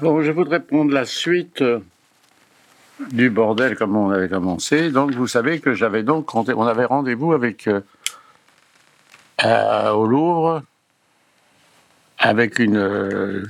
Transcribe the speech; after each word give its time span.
Bon, 0.00 0.22
je 0.22 0.30
voudrais 0.30 0.60
prendre 0.60 0.92
la 0.92 1.04
suite 1.04 1.60
euh, 1.60 1.80
du 3.12 3.28
bordel 3.28 3.76
comme 3.76 3.96
on 3.96 4.10
avait 4.10 4.28
commencé. 4.28 4.90
Donc, 4.90 5.12
vous 5.12 5.26
savez 5.26 5.60
que 5.60 5.74
j'avais 5.74 6.02
donc 6.02 6.34
on 6.34 6.66
avait 6.66 6.86
rendez-vous 6.86 7.34
avec 7.34 7.66
euh, 7.66 7.80
à- 9.38 9.94
au 9.94 10.06
Louvre 10.06 10.62
avec 12.18 12.58
une, 12.58 12.76
euh, 12.76 13.46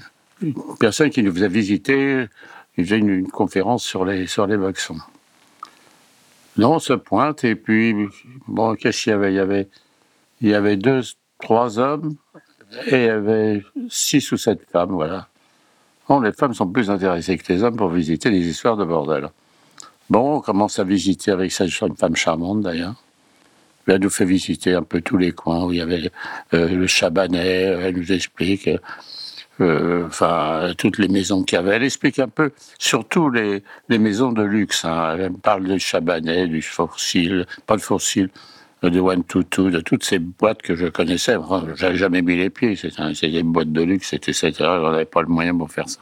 personne 0.79 1.11
qui 1.11 1.23
nous 1.23 1.33
faisait 1.33 1.49
visiter, 1.49 2.27
qui 2.75 2.85
faisait 2.85 2.99
une, 2.99 3.29
conférence 3.29 3.85
sur 3.85 4.05
les 4.05 4.27
sur 4.27 4.47
les 4.47 4.57
boxons. 4.57 4.99
Non, 6.57 6.75
on 6.75 6.79
se 6.79 6.93
pointe 6.95 7.45
et 7.45 7.55
puis 7.55 7.95
bon, 8.49 8.75
qu'est-ce 8.75 9.05
qu'il 9.05 9.11
y 9.11 9.15
avait? 9.15 9.33
Il 9.33 9.37
y 9.37 9.41
avait 9.41 9.69
il 10.41 10.49
y 10.49 10.55
avait 10.55 10.77
deux, 10.77 11.03
trois 11.41 11.79
hommes 11.79 12.17
et 12.87 12.97
il 12.97 13.05
y 13.05 13.09
avait 13.09 13.63
six 13.89 14.33
ou 14.33 14.37
sept 14.37 14.61
femmes, 14.71 14.93
voilà. 14.93 15.29
Les 16.19 16.33
femmes 16.33 16.55
sont 16.55 16.67
plus 16.67 16.91
intéressées 16.91 17.39
que 17.39 17.53
les 17.53 17.63
hommes 17.63 17.77
pour 17.77 17.89
visiter 17.89 18.31
des 18.31 18.45
histoires 18.49 18.77
de 18.77 18.85
bordel. 18.85 19.29
Bon, 20.09 20.39
on 20.39 20.41
commence 20.41 20.81
à 20.81 20.85
visiter 20.85 21.31
avec 21.31 21.53
cette 21.53 21.71
femme 21.71 22.17
charmante 22.17 22.63
d'ailleurs. 22.63 22.95
Elle 23.87 24.01
nous 24.01 24.11
fait 24.11 24.25
visiter 24.25 24.75
un 24.75 24.83
peu 24.83 25.01
tous 25.01 25.17
les 25.17 25.31
coins 25.31 25.65
où 25.65 25.73
il 25.73 25.79
y 25.79 25.81
avait 25.81 26.11
euh, 26.55 26.69
le 26.69 26.87
Chabanais. 26.89 27.63
Elle 27.63 27.97
nous 27.97 28.13
explique, 28.13 28.69
euh, 29.61 30.07
enfin, 30.07 30.73
toutes 30.77 30.99
les 30.99 31.09
maisons 31.09 31.45
qu'il 31.45 31.57
y 31.57 31.59
avait. 31.59 31.77
Elle 31.77 31.85
explique 31.85 32.19
un 32.19 32.29
peu, 32.29 32.51
surtout 32.79 33.31
les, 33.31 33.63
les 33.89 33.99
maisons 33.99 34.33
de 34.33 34.43
luxe. 34.43 34.85
hein. 34.85 35.17
Elle 35.19 35.33
parle 35.33 35.65
du 35.65 35.79
Chabanais, 35.79 36.47
du 36.49 36.61
Fourcil, 36.63 37.47
pas 37.67 37.77
de 37.77 37.81
Fourcil, 37.83 38.31
de 38.89 39.01
One 39.01 39.25
Two 39.25 39.43
Two, 39.43 39.71
de 39.71 39.81
toutes 39.81 40.05
ces 40.05 40.19
boîtes 40.19 40.63
que 40.63 40.75
je 40.75 40.87
connaissais. 40.87 41.37
Enfin, 41.37 41.67
j'avais 41.77 41.97
jamais 41.97 42.23
mis 42.23 42.37
les 42.37 42.51
pieds. 42.51 42.77
C'était 42.77 43.01
un- 43.01 43.15
c'était 43.15 43.33
des 43.33 43.43
boîtes 43.43 43.73
de 43.73 43.83
luxe, 43.83 44.15
erreur. 44.15 44.83
On 44.83 44.93
n'avait 44.93 45.05
pas 45.05 45.21
le 45.23 45.29
moyen 45.29 45.57
pour 45.57 45.71
faire 45.71 45.89
ça. 45.89 46.01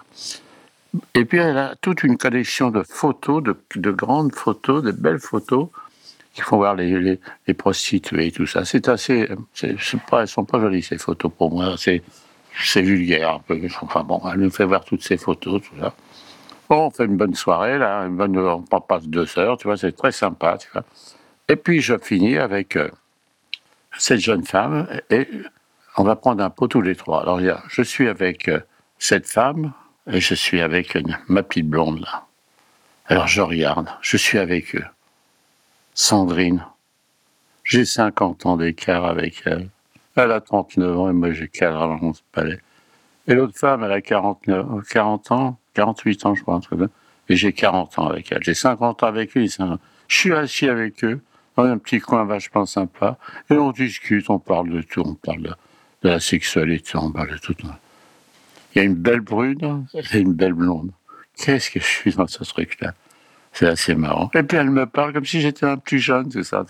Et 1.14 1.24
puis 1.24 1.38
elle 1.38 1.58
a 1.58 1.74
toute 1.80 2.02
une 2.02 2.16
collection 2.16 2.70
de 2.70 2.82
photos, 2.82 3.42
de, 3.42 3.56
de 3.76 3.90
grandes 3.90 4.34
photos, 4.34 4.82
de 4.82 4.92
belles 4.92 5.18
photos 5.18 5.68
qui 6.32 6.40
font 6.42 6.56
voir 6.56 6.76
les, 6.76 7.18
prostituées 7.56 8.28
et 8.28 8.32
tout 8.32 8.46
ça. 8.46 8.64
C'est 8.64 8.88
assez, 8.88 9.28
pas, 10.08 10.22
elles 10.22 10.28
sont 10.28 10.44
pas 10.44 10.60
jolies 10.60 10.82
ces 10.82 10.98
photos 10.98 11.32
pour 11.36 11.50
moi. 11.50 11.74
C'est, 11.76 12.02
c'est 12.62 12.82
vulgaire 12.82 13.34
un 13.34 13.40
peu. 13.40 13.60
Enfin 13.82 14.04
bon, 14.04 14.20
elle 14.32 14.40
nous 14.40 14.50
fait 14.50 14.64
voir 14.64 14.84
toutes 14.84 15.02
ces 15.02 15.16
photos, 15.16 15.60
tout 15.62 15.74
ça. 15.80 15.94
Bon, 16.68 16.86
on 16.86 16.90
fait 16.90 17.06
une 17.06 17.16
bonne 17.16 17.34
soirée 17.34 17.78
là, 17.78 18.02
une 18.02 18.16
bonne, 18.16 18.38
on 18.38 18.62
passe 18.62 19.06
deux 19.08 19.26
heures, 19.38 19.56
tu 19.56 19.66
vois, 19.68 19.78
c'est 19.78 19.92
très 19.92 20.12
sympa, 20.12 20.58
tu 20.58 20.68
vois. 20.72 20.84
Et 21.48 21.56
puis 21.56 21.80
je 21.80 21.96
finis 21.98 22.36
avec 22.38 22.76
euh, 22.76 22.90
cette 23.98 24.20
jeune 24.20 24.44
femme 24.44 24.86
et 25.10 25.28
on 25.96 26.04
va 26.04 26.16
prendre 26.16 26.42
un 26.42 26.50
pot 26.50 26.68
tous 26.68 26.82
les 26.82 26.94
trois. 26.94 27.22
Alors 27.22 27.40
je 27.68 27.82
suis 27.82 28.08
avec 28.08 28.48
euh, 28.48 28.60
cette 28.98 29.26
femme 29.26 29.72
et 30.10 30.20
je 30.20 30.34
suis 30.34 30.60
avec 30.60 30.94
une- 30.94 31.18
ma 31.28 31.42
petite 31.42 31.68
blonde 31.68 32.00
là. 32.00 32.24
Alors 33.06 33.26
je 33.26 33.40
regarde, 33.40 33.88
je 34.02 34.16
suis 34.16 34.38
avec 34.38 34.74
eux. 34.76 34.84
Sandrine. 35.94 36.64
J'ai 37.64 37.84
50 37.84 38.46
ans 38.46 38.56
d'écart 38.56 39.04
avec 39.04 39.42
elle. 39.46 39.68
Elle 40.16 40.32
a 40.32 40.40
39 40.40 40.98
ans 40.98 41.10
et 41.10 41.12
moi 41.12 41.32
j'ai 41.32 41.48
41 41.48 42.12
palais. 42.32 42.60
Et 43.26 43.34
l'autre 43.34 43.58
femme, 43.58 43.84
elle 43.84 43.92
a 43.92 44.00
49, 44.00 44.86
40 44.88 45.30
ans, 45.32 45.58
48 45.74 46.26
ans 46.26 46.34
je 46.34 46.42
crois, 46.42 46.60
et 47.28 47.36
j'ai 47.36 47.52
40 47.52 47.98
ans 47.98 48.06
avec 48.08 48.32
elle. 48.32 48.42
J'ai 48.42 48.54
50 48.54 49.02
ans 49.02 49.06
avec 49.06 49.32
sont- 49.48 49.78
Je 50.08 50.16
suis 50.16 50.32
assis 50.34 50.68
avec 50.68 51.04
eux 51.04 51.20
un 51.64 51.78
petit 51.78 52.00
coin 52.00 52.24
vachement 52.24 52.66
sympa 52.66 53.18
et 53.50 53.54
on 53.54 53.72
discute, 53.72 54.30
on 54.30 54.38
parle 54.38 54.70
de 54.70 54.82
tout, 54.82 55.02
on 55.04 55.14
parle 55.14 55.42
de, 55.42 55.54
la 56.02 56.20
sexualité, 56.20 56.92
on 56.96 57.10
parle 57.10 57.30
de 57.30 57.38
tout. 57.38 57.54
Il 58.74 58.78
y 58.78 58.80
a 58.80 58.84
une 58.84 58.94
belle 58.94 59.20
brune 59.20 59.86
et 60.12 60.18
une 60.18 60.34
belle 60.34 60.52
blonde. 60.52 60.90
Qu'est-ce 61.36 61.70
que 61.70 61.80
je 61.80 61.86
suis 61.86 62.14
dans 62.14 62.26
ce 62.26 62.44
truc-là? 62.44 62.94
C'est 63.52 63.66
assez 63.66 63.94
marrant. 63.94 64.30
Et 64.34 64.42
puis 64.42 64.56
elle 64.56 64.70
me 64.70 64.86
parle 64.86 65.12
comme 65.12 65.24
si 65.24 65.40
j'étais 65.40 65.66
un 65.66 65.76
plus 65.76 65.98
jeune, 65.98 66.28
tout 66.28 66.42
ça. 66.42 66.64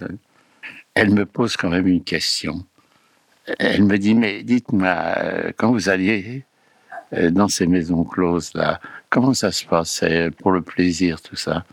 Elle 0.95 1.11
me 1.11 1.27
pose 1.27 1.57
quand 1.57 1.71
même 1.71 1.87
une 1.87 2.05
question. 2.05 2.65
Elle 3.59 3.85
me 3.85 3.99
dit, 3.99 4.15
mais 4.15 4.43
dites-moi, 4.43 4.89
euh, 4.89 5.53
quand 5.57 5.73
vous 5.73 5.89
alliez 5.89 6.45
euh, 7.15 7.31
dans 7.31 7.49
ces 7.49 7.67
maisons 7.67 8.05
closes 8.05 8.53
là, 8.55 8.81
comment 9.09 9.33
ça 9.33 9.53
se 9.53 9.65
passait 9.65 10.31
pour 10.31 10.53
le 10.53 10.61
plaisir, 10.61 11.21
tout 11.21 11.37
ça? 11.37 11.65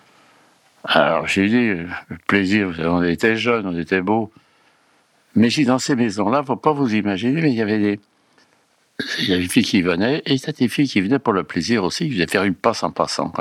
Alors 0.88 1.28
j'ai 1.28 1.48
dit, 1.48 1.56
euh, 1.56 1.88
plaisir, 2.28 2.74
on 2.80 3.04
était 3.04 3.36
jeunes, 3.36 3.66
on 3.66 3.78
était 3.78 4.02
beaux. 4.02 4.32
Mais 5.36 5.50
j'ai 5.50 5.66
dans 5.66 5.80
ces 5.80 5.96
maisons-là, 5.96 6.44
faut 6.44 6.56
pas 6.56 6.72
vous 6.72 6.94
imaginer, 6.94 7.42
mais 7.42 7.52
il 7.52 7.58
y 7.58 7.62
avait 7.62 7.80
des, 7.80 8.00
il 9.28 9.50
filles 9.50 9.64
qui 9.64 9.82
venaient, 9.82 10.22
et 10.26 10.36
a 10.36 10.52
des 10.52 10.68
filles 10.68 10.88
qui 10.88 11.02
venaient 11.02 11.20
pour 11.20 11.34
le 11.34 11.44
plaisir 11.44 11.84
aussi, 11.84 12.08
qui 12.08 12.16
venaient 12.16 12.28
faire 12.28 12.44
une 12.44 12.56
passe 12.56 12.84
en 12.84 12.92
passant. 12.92 13.34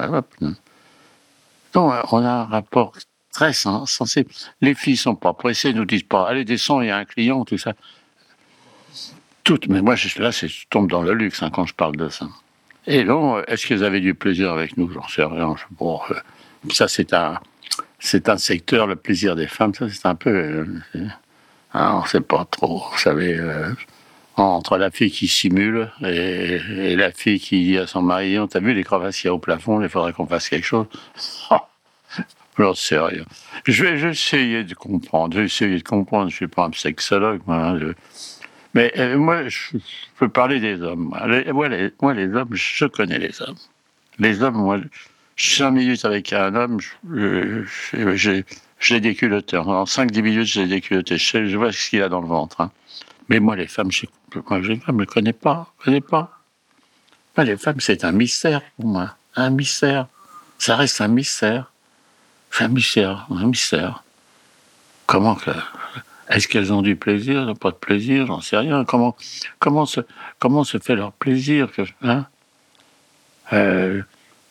Donc, 1.74 1.92
euh, 1.92 2.02
on 2.10 2.24
a 2.24 2.30
un 2.30 2.44
rapport 2.44 2.94
très 3.32 3.52
sen- 3.52 3.86
sensible. 3.86 4.30
Les 4.60 4.74
filles 4.74 4.96
sont 4.96 5.14
pas 5.14 5.34
pressées, 5.34 5.72
nous 5.72 5.84
disent 5.84 6.02
pas, 6.02 6.26
allez, 6.28 6.44
descends, 6.44 6.80
il 6.80 6.88
y 6.88 6.90
a 6.90 6.96
un 6.96 7.04
client, 7.04 7.44
tout 7.44 7.58
ça. 7.58 7.74
Toutes, 9.44 9.68
mais 9.68 9.82
moi, 9.82 9.94
là, 10.18 10.30
je 10.30 10.66
tombe 10.70 10.90
dans 10.90 11.02
le 11.02 11.12
luxe 11.12 11.42
hein, 11.42 11.50
quand 11.50 11.66
je 11.66 11.74
parle 11.74 11.96
de 11.96 12.08
ça. 12.08 12.26
Et 12.86 13.04
donc, 13.04 13.36
euh, 13.36 13.44
est-ce 13.46 13.66
qu'elles 13.66 13.84
avaient 13.84 14.00
du 14.00 14.14
plaisir 14.14 14.50
avec 14.50 14.76
nous? 14.76 14.90
J'en 14.90 15.06
sais 15.06 15.24
rien. 15.24 15.54
Bon, 15.72 16.00
ça, 16.70 16.88
c'est 16.88 17.12
un, 17.12 17.40
c'est 17.98 18.28
un 18.28 18.38
secteur, 18.38 18.86
le 18.86 18.96
plaisir 18.96 19.36
des 19.36 19.46
femmes, 19.46 19.74
ça, 19.74 19.88
c'est 19.88 20.06
un 20.06 20.14
peu. 20.14 20.30
euh, 20.30 20.64
hein, 21.74 21.94
on 21.94 22.02
ne 22.02 22.08
sait 22.08 22.20
pas 22.20 22.44
trop, 22.50 22.84
vous 22.90 22.98
savez. 22.98 23.38
euh, 23.38 23.72
entre 24.36 24.78
la 24.78 24.90
fille 24.90 25.10
qui 25.10 25.28
simule 25.28 25.90
et, 26.02 26.96
la 26.96 27.12
fille 27.12 27.38
qui 27.38 27.64
dit 27.64 27.78
à 27.78 27.86
son 27.86 28.02
mari 28.02 28.38
On 28.38 28.48
t'a 28.48 28.60
vu 28.60 28.74
les 28.74 28.82
crevasses 28.82 29.16
qu'il 29.18 29.28
y 29.28 29.30
a 29.30 29.34
au 29.34 29.38
plafond, 29.38 29.80
il 29.80 29.88
faudrait 29.88 30.12
qu'on 30.12 30.26
fasse 30.26 30.48
quelque 30.48 30.66
chose. 30.66 30.86
J'en 32.58 32.74
sais 32.74 32.98
rien. 32.98 33.24
Je 33.66 33.82
vais, 33.82 34.10
essayer 34.10 34.62
de 34.62 34.74
comprendre. 34.74 35.34
De 35.34 35.80
comprendre. 35.80 36.30
Je 36.30 36.34
ne 36.34 36.36
suis 36.36 36.46
pas 36.46 36.66
un 36.66 36.72
sexologue, 36.72 37.40
hein, 37.48 37.78
Mais 38.74 38.92
euh, 38.96 39.18
moi, 39.18 39.48
je, 39.48 39.76
peux 40.18 40.28
parler 40.28 40.60
des 40.60 40.80
hommes. 40.80 41.12
Moi, 41.52 42.14
les 42.14 42.34
hommes, 42.34 42.54
je 42.54 42.84
connais 42.84 43.18
les 43.18 43.42
hommes. 43.42 43.56
Les 44.20 44.42
hommes, 44.42 44.54
moi, 44.54 44.78
cinq 45.36 45.70
minutes 45.72 46.04
avec 46.04 46.32
un 46.32 46.54
homme, 46.54 46.80
je, 46.80 47.64
je, 47.92 48.42
je, 48.78 48.94
l'ai 48.94 49.00
déculotté. 49.00 49.56
En 49.56 49.84
5-10 49.84 50.22
minutes, 50.22 50.46
je 50.46 50.60
l'ai 50.60 50.68
déculotté. 50.68 51.18
Je, 51.18 51.46
je 51.46 51.56
vois 51.56 51.72
ce 51.72 51.90
qu'il 51.90 52.02
a 52.02 52.08
dans 52.08 52.20
le 52.20 52.28
ventre. 52.28 52.60
hein. 52.60 52.70
Mais 53.28 53.40
moi, 53.40 53.56
les 53.56 53.66
femmes, 53.66 53.90
je 53.90 54.06
ne 54.34 55.04
connais 55.04 55.32
pas. 55.32 55.72
Connais 55.82 56.00
pas. 56.00 56.40
Les 57.38 57.56
femmes, 57.56 57.80
c'est 57.80 58.04
un 58.04 58.12
mystère 58.12 58.60
pour 58.76 58.86
moi. 58.86 59.16
Un 59.34 59.50
mystère. 59.50 60.06
Ça 60.58 60.76
reste 60.76 61.00
un 61.00 61.08
mystère. 61.08 61.72
Un 62.60 62.68
mystère. 62.68 63.26
Un 63.30 63.46
mystère. 63.46 64.04
Comment 65.06 65.34
que. 65.34 65.50
Est-ce 66.28 66.48
qu'elles 66.48 66.72
ont 66.72 66.80
du 66.82 66.96
plaisir, 66.96 67.52
pas 67.60 67.70
de 67.70 67.76
plaisir, 67.76 68.26
j'en 68.26 68.40
sais 68.40 68.56
rien. 68.56 68.84
Comment, 68.84 69.14
comment, 69.58 69.84
se, 69.84 70.00
comment 70.38 70.64
se 70.64 70.78
fait 70.78 70.94
leur 70.94 71.12
plaisir 71.12 71.68
hein? 72.02 72.26
Euh, 73.52 74.02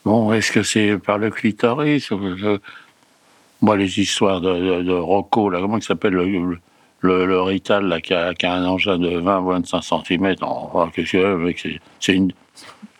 Bon, 0.06 0.34
est-ce 0.34 0.52
que 0.52 0.64
c'est 0.64 0.98
par 0.98 1.18
le 1.18 1.30
clitoris 1.30 2.10
le- 2.12 2.60
Moi, 3.62 3.78
les 3.78 4.00
histoires 4.00 4.42
de, 4.42 4.92
Rocco, 4.92 5.50
là, 5.50 5.60
comment 5.62 5.78
il 5.78 5.84
s'appelle 5.84 6.14
le, 6.14 6.58
le, 7.26 7.42
Rital, 7.42 7.86
là, 7.88 8.02
qui 8.02 8.14
a, 8.14 8.34
qui 8.34 8.46
a 8.46 8.54
un 8.54 8.66
engin 8.66 8.98
de 8.98 9.18
20 9.18 9.40
ou 9.40 9.48
25 9.52 9.82
cm. 9.82 10.36
Enfin, 10.42 10.92
qu'est-ce 10.94 11.12
que 11.14 11.54
c'est, 11.58 11.80
c'est- 12.00 12.16
une. 12.16 12.32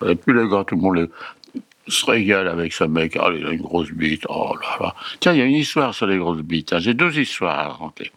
Et 0.06 0.16
puis 0.16 0.34
les 0.34 0.48
gars, 0.50 0.64
tout 0.66 0.76
le 0.76 0.82
monde 0.82 1.10
se 1.88 2.06
régale 2.06 2.48
avec 2.48 2.72
ce 2.74 2.86
mec. 2.86 3.18
Ah, 3.20 3.30
il 3.36 3.46
a 3.46 3.52
une 3.52 3.62
grosse 3.62 3.92
bite. 3.92 4.26
Oh 4.30 4.56
là 4.62 4.78
là. 4.80 4.96
Tiens, 5.20 5.34
il 5.34 5.40
y 5.40 5.42
a 5.42 5.46
une 5.46 5.56
histoire 5.56 5.94
sur 5.94 6.08
les 6.08 6.18
grosses 6.18 6.42
bites. 6.42 6.74
hein. 6.74 6.80
J'ai 6.80 6.94
deux 6.94 7.18
histoires 7.20 7.60
à 7.60 7.68
raconter. 7.70 8.12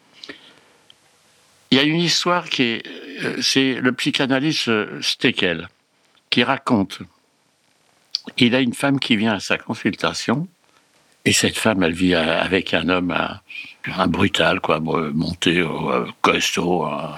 Il 1.73 1.79
y 1.79 1.81
a 1.81 1.85
une 1.85 1.97
histoire 2.01 2.49
qui 2.49 2.63
est. 2.63 2.87
euh, 3.25 3.37
C'est 3.43 3.75
le 3.81 3.93
psychanalyste 3.93 4.69
euh, 4.69 5.01
Steckel 5.03 5.69
qui 6.31 6.45
raconte. 6.45 7.01
Il 8.39 8.55
a 8.55 8.61
une 8.61 8.75
femme 8.75 8.99
qui 8.99 9.17
vient 9.17 9.35
à 9.35 9.41
sa 9.41 9.59
consultation. 9.59 10.49
Et 11.25 11.33
cette 11.33 11.59
femme, 11.59 11.83
elle 11.83 11.93
vit 11.93 12.15
euh, 12.15 12.41
avec 12.41 12.73
un 12.75 12.89
homme, 12.89 13.11
un, 13.11 13.41
un 13.97 14.07
brutal, 14.07 14.61
quoi, 14.61 14.79
bon, 14.79 15.13
monté, 15.13 15.59
euh, 15.59 16.07
costaud, 16.23 16.85
un, 16.85 17.15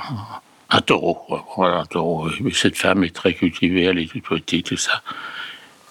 Un 0.70 0.81
taureau, 0.82 1.19
voilà, 1.56 1.78
un 1.78 1.87
taureau. 1.87 2.31
Cette 2.52 2.76
femme 2.76 3.05
est 3.05 3.14
très 3.14 3.34
cultivée, 3.34 3.84
elle 3.84 3.99
est 3.99 4.10
toute 4.10 4.25
petite, 4.25 4.66
tout 4.66 4.76
ça. 4.76 5.02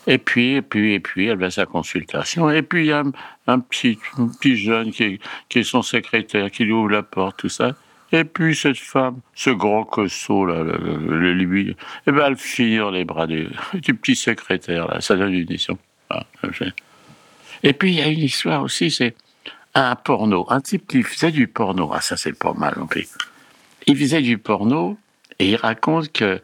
Et 0.05 0.19
puis, 0.19 0.55
et 0.55 0.61
puis, 0.61 0.93
et 0.93 0.99
puis, 0.99 1.27
elle 1.27 1.37
va 1.37 1.47
à 1.47 1.51
sa 1.51 1.65
consultation. 1.65 2.49
Et 2.49 2.61
puis, 2.61 2.83
il 2.83 2.87
y 2.87 2.91
a 2.91 3.03
un, 3.47 3.59
petit, 3.59 3.99
petit 4.39 4.55
jeune 4.55 4.91
qui 4.91 5.19
est, 5.55 5.63
son 5.63 5.81
secrétaire, 5.81 6.49
qui 6.49 6.63
lui 6.63 6.71
ouvre 6.71 6.89
la 6.89 7.03
porte, 7.03 7.37
tout 7.37 7.49
ça. 7.49 7.75
Et 8.11 8.23
puis, 8.23 8.55
cette 8.55 8.77
femme, 8.77 9.19
ce 9.35 9.49
grand 9.49 9.83
costaud, 9.83 10.45
là, 10.45 10.63
le, 10.63 11.33
lui, 11.33 11.75
eh 12.05 12.11
ben, 12.11 12.25
elle 12.27 12.37
finit 12.37 12.79
les 12.91 13.03
bras 13.03 13.27
du, 13.27 13.49
petit 13.73 14.15
secrétaire, 14.15 14.87
là. 14.87 15.01
Ça 15.01 15.15
donne 15.15 15.33
une 15.33 15.41
édition. 15.41 15.77
Ah, 16.09 16.25
et 17.63 17.73
puis, 17.73 17.91
il 17.91 17.95
y 17.95 18.01
a 18.01 18.07
une 18.07 18.19
histoire 18.19 18.63
aussi, 18.63 18.91
c'est 18.91 19.15
un 19.73 19.95
porno. 19.95 20.45
Un 20.49 20.61
type 20.61 20.87
qui 20.87 21.03
faisait 21.03 21.31
du 21.31 21.47
porno. 21.47 21.91
Ah, 21.93 22.01
ça, 22.01 22.15
c'est 22.15 22.37
pas 22.37 22.53
mal, 22.53 22.77
en 22.79 22.87
fait. 22.87 23.07
Il 23.87 23.97
faisait 23.97 24.21
du 24.21 24.37
porno 24.37 24.97
et 25.39 25.49
il 25.49 25.55
raconte 25.55 26.11
que 26.11 26.41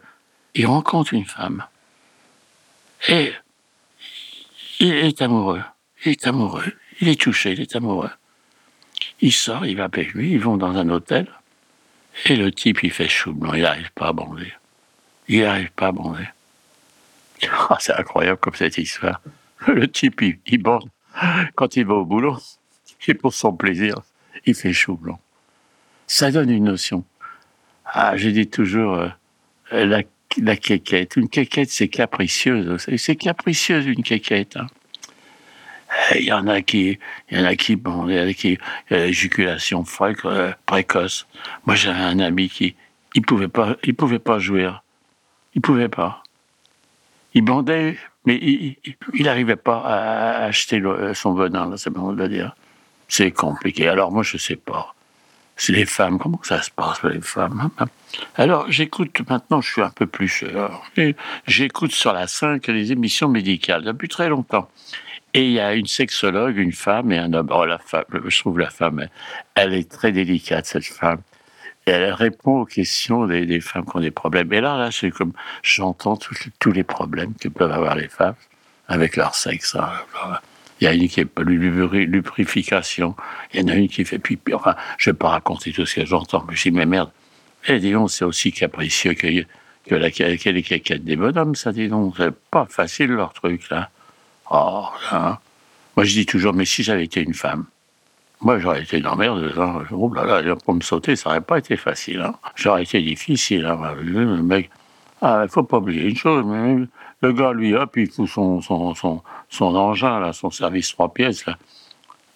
il 0.54 0.66
rencontre 0.66 1.14
une 1.14 1.24
femme. 1.24 1.64
Et 3.08 3.32
il 4.80 4.92
est 4.92 5.20
amoureux. 5.20 5.62
Il 6.04 6.12
est 6.12 6.26
amoureux. 6.26 6.72
Il 7.00 7.08
est 7.08 7.20
touché, 7.20 7.52
il 7.52 7.60
est 7.60 7.74
amoureux. 7.74 8.10
Il 9.20 9.32
sort, 9.32 9.66
il 9.66 9.76
va 9.76 9.84
avec 9.84 10.12
lui, 10.14 10.32
ils 10.32 10.40
vont 10.40 10.56
dans 10.56 10.76
un 10.76 10.88
hôtel. 10.88 11.26
Et 12.26 12.36
le 12.36 12.52
type, 12.52 12.82
il 12.82 12.90
fait 12.90 13.08
chou 13.08 13.32
blanc. 13.32 13.54
Il 13.54 13.62
n'arrive 13.62 13.90
pas 13.92 14.08
à 14.08 14.12
bander. 14.12 14.52
Il 15.28 15.40
n'arrive 15.40 15.70
pas 15.72 15.88
à 15.88 15.92
bander. 15.92 16.28
Ah, 17.68 17.76
c'est 17.78 17.92
incroyable 17.92 18.38
comme 18.38 18.54
cette 18.54 18.78
histoire. 18.78 19.20
Le 19.66 19.90
type, 19.90 20.22
il, 20.22 20.38
il 20.46 20.62
bande. 20.62 20.88
Quand 21.56 21.76
il 21.76 21.84
va 21.84 21.94
au 21.94 22.04
boulot, 22.04 22.38
et 23.06 23.14
pour 23.14 23.34
son 23.34 23.52
plaisir, 23.52 23.96
il 24.46 24.54
fait 24.54 24.72
chou 24.72 24.96
blanc. 24.96 25.20
Ça 26.06 26.30
donne 26.30 26.48
une 26.48 26.64
notion. 26.64 27.04
Ah, 27.84 28.16
j'ai 28.16 28.32
dit 28.32 28.46
toujours, 28.46 28.94
euh, 28.94 29.08
la 29.72 30.02
la 30.42 30.56
quéquette. 30.56 31.16
Une 31.16 31.28
quéquette, 31.28 31.70
c'est 31.70 31.88
capricieuse. 31.88 32.84
C'est 32.96 33.16
capricieuse, 33.16 33.86
une 33.86 34.02
quéquette. 34.02 34.56
Hein. 34.56 34.66
Il 36.14 36.24
y 36.24 36.32
en 36.32 36.46
a 36.46 36.60
qui, 36.62 36.98
il 37.30 37.38
y 37.38 37.40
en 37.40 37.44
a 37.44 37.56
qui, 37.56 37.76
bon, 37.76 38.08
il 38.08 38.14
y 38.14 38.18
a 38.18 38.32
qui, 38.34 38.58
l'éjaculation 38.90 39.84
euh, 40.24 40.52
précoce. 40.66 41.26
Moi, 41.66 41.76
j'avais 41.76 42.00
un 42.00 42.18
ami 42.18 42.48
qui, 42.48 42.74
il 43.14 43.22
pouvait 43.22 43.48
pas, 43.48 43.76
il 43.84 43.94
pouvait 43.94 44.18
pas 44.18 44.38
jouer. 44.38 44.70
Il 45.54 45.60
pouvait 45.60 45.88
pas. 45.88 46.22
Il 47.32 47.42
bandait, 47.42 47.96
mais 48.24 48.36
il 48.36 49.24
n'arrivait 49.24 49.56
pas 49.56 49.80
à 49.80 50.44
acheter 50.44 50.82
son 51.14 51.34
venin, 51.34 51.76
c'est 51.76 51.90
bon 51.90 52.12
de. 52.12 52.48
C'est 53.08 53.30
compliqué. 53.30 53.88
Alors 53.88 54.10
moi, 54.10 54.22
je 54.22 54.36
sais 54.36 54.56
pas 54.56 54.94
c'est 55.56 55.72
les 55.72 55.86
femmes. 55.86 56.18
Comment 56.18 56.40
ça 56.42 56.62
se 56.62 56.70
passe 56.70 57.02
les 57.04 57.20
femmes 57.20 57.60
hein, 57.62 57.70
hein? 57.78 57.86
Alors 58.36 58.70
j'écoute 58.70 59.20
maintenant, 59.28 59.60
je 59.60 59.72
suis 59.72 59.82
un 59.82 59.90
peu 59.90 60.06
plus 60.06 60.44
J'écoute 61.46 61.92
sur 61.92 62.12
la 62.12 62.26
5 62.26 62.66
les 62.68 62.92
émissions 62.92 63.28
médicales 63.28 63.82
depuis 63.82 64.08
très 64.08 64.28
longtemps. 64.28 64.68
Et 65.34 65.46
il 65.46 65.52
y 65.52 65.60
a 65.60 65.74
une 65.74 65.86
sexologue, 65.86 66.56
une 66.56 66.72
femme 66.72 67.10
et 67.10 67.18
un 67.18 67.32
homme. 67.32 67.50
Oh 67.52 67.64
la 67.64 67.78
femme, 67.78 68.04
je 68.24 68.40
trouve 68.40 68.60
la 68.60 68.70
femme, 68.70 69.08
elle 69.56 69.74
est 69.74 69.90
très 69.90 70.12
délicate 70.12 70.64
cette 70.64 70.84
femme. 70.84 71.20
Et 71.86 71.90
elle 71.90 72.12
répond 72.12 72.60
aux 72.60 72.64
questions 72.64 73.26
des, 73.26 73.60
femmes 73.60 73.84
qui 73.84 73.96
ont 73.96 74.00
des 74.00 74.12
problèmes. 74.12 74.50
Et 74.52 74.60
là, 74.60 74.78
là, 74.78 74.90
c'est 74.90 75.10
comme 75.10 75.32
j'entends 75.62 76.18
tous 76.58 76.72
les 76.72 76.84
problèmes 76.84 77.34
que 77.34 77.48
peuvent 77.48 77.72
avoir 77.72 77.96
les 77.96 78.08
femmes 78.08 78.36
avec 78.88 79.16
leur 79.16 79.34
sexe. 79.34 79.74
Hein. 79.74 79.90
Il 80.80 80.84
y 80.84 80.86
a 80.86 80.94
une 80.94 81.08
qui 81.08 81.20
est 81.20 81.40
lubrification, 81.40 83.14
il 83.52 83.60
y 83.60 83.64
en 83.64 83.68
a 83.68 83.74
une 83.74 83.88
qui 83.88 84.04
fait 84.04 84.18
pipi. 84.18 84.54
Enfin, 84.54 84.76
je 84.98 85.10
vais 85.10 85.16
pas 85.16 85.30
raconter 85.30 85.72
tout 85.72 85.84
ce 85.84 85.96
que 85.96 86.06
j'entends, 86.06 86.44
mais 86.48 86.56
je 86.56 86.62
dis, 86.62 86.70
mais 86.70 86.86
merde. 86.86 87.10
Et 87.66 87.78
dis 87.80 87.92
donc, 87.92 88.10
c'est 88.10 88.24
aussi 88.24 88.52
capricieux 88.52 89.14
que, 89.14 89.26
que, 89.86 89.94
la, 89.94 90.10
que 90.10 90.48
les 90.48 90.98
des 90.98 91.16
bonhommes, 91.16 91.54
ça, 91.54 91.72
dis 91.72 91.88
donc. 91.88 92.14
C'est 92.16 92.34
pas 92.50 92.66
facile, 92.66 93.10
leur 93.10 93.32
truc, 93.32 93.68
là. 93.70 93.90
Oh, 94.50 94.86
là. 95.10 95.40
Moi, 95.96 96.04
je 96.04 96.12
dis 96.12 96.26
toujours, 96.26 96.52
mais 96.52 96.64
si 96.64 96.82
j'avais 96.82 97.04
été 97.04 97.22
une 97.22 97.34
femme, 97.34 97.66
moi, 98.40 98.58
j'aurais 98.58 98.82
été 98.82 99.00
dans 99.00 99.16
merde. 99.16 99.52
Hein. 99.56 99.84
Oh 99.90 100.12
là 100.12 100.42
là, 100.42 100.56
pour 100.56 100.74
me 100.74 100.80
sauter, 100.80 101.16
ça 101.16 101.30
n'aurait 101.30 101.40
pas 101.40 101.58
été 101.58 101.76
facile. 101.76 102.20
Hein. 102.20 102.34
J'aurais 102.56 102.82
été 102.82 103.00
difficile. 103.00 103.64
Hein. 103.64 103.94
Le 104.02 104.42
mec, 104.42 104.70
ah, 105.22 105.42
il 105.44 105.48
faut 105.48 105.62
pas 105.62 105.78
oublier 105.78 106.08
une 106.10 106.16
chose, 106.16 106.44
mais 106.44 106.86
le 107.22 107.32
gars, 107.32 107.52
lui, 107.52 107.74
hop, 107.74 107.96
il 107.96 108.10
fout 108.10 108.28
son, 108.28 108.60
son, 108.60 108.94
son, 108.94 109.22
son 109.48 109.74
engin, 109.74 110.20
là, 110.20 110.32
son 110.32 110.50
service 110.50 110.92
trois 110.92 111.12
pièces, 111.12 111.46
là. 111.46 111.56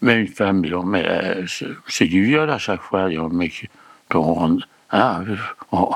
Mais 0.00 0.20
une 0.20 0.28
femme, 0.28 0.64
mais 0.86 1.44
c'est 1.88 2.06
du 2.06 2.24
viol 2.24 2.48
à 2.50 2.58
chaque 2.58 2.80
fois. 2.80 3.08
Mais 3.32 3.50
on 4.14 4.32
rentre, 4.32 4.68
hein, 4.92 5.24
on, 5.72 5.88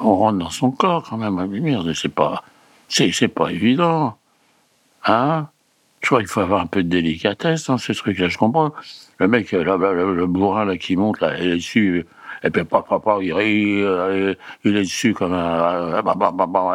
rentre 0.00 0.38
dans 0.38 0.50
son 0.50 0.70
corps 0.70 1.06
quand 1.08 1.18
même. 1.18 1.34
Merde, 1.46 1.92
c'est 1.92 2.08
pas, 2.08 2.42
c'est 2.88 3.28
pas 3.28 3.52
évident. 3.52 4.16
Hein 5.04 5.46
Je 6.00 6.06
crois 6.06 6.20
qu'il 6.20 6.28
faut 6.28 6.40
avoir 6.40 6.62
un 6.62 6.66
peu 6.66 6.82
de 6.82 6.88
délicatesse 6.88 7.66
dans 7.66 7.78
ce 7.78 7.92
truc-là. 7.92 8.28
Je 8.28 8.38
comprends. 8.38 8.72
Le 9.18 9.28
mec, 9.28 9.52
là, 9.52 9.76
le, 9.76 10.26
bourrin 10.26 10.64
là, 10.64 10.76
qui 10.76 10.96
monte, 10.96 11.20
là, 11.20 11.38
il 11.38 11.50
est 11.50 11.56
dessus. 11.56 12.06
Et 12.42 12.50
puis, 12.50 12.64
papa, 12.64 13.18
il 13.20 13.34
rit, 13.34 13.82
euh, 13.82 14.34
il 14.64 14.76
est 14.76 14.82
dessus 14.82 15.12
comme 15.12 15.34
un. 15.34 16.00